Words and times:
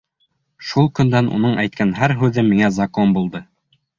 Шул 0.69 0.87
көндән 0.99 1.29
уның 1.35 1.53
әйткән 1.65 1.93
һәр 1.99 2.15
һүҙе 2.21 2.47
миңә 2.47 2.73
закон 2.81 3.13
булды. 3.19 3.45